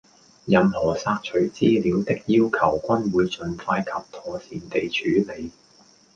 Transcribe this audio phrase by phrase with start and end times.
[0.45, 5.51] 任何索取資料的要求均會盡快及妥善地處理